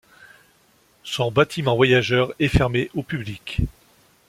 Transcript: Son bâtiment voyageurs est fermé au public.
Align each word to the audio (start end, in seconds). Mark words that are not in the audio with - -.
Son 1.03 1.29
bâtiment 1.31 1.75
voyageurs 1.75 2.33
est 2.39 2.47
fermé 2.47 2.89
au 2.95 3.03
public. 3.03 3.59